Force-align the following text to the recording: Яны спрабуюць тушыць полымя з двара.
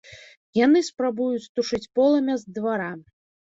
Яны 0.59 0.81
спрабуюць 0.87 1.51
тушыць 1.59 1.85
полымя 1.99 2.41
з 2.41 2.59
двара. 2.61 2.93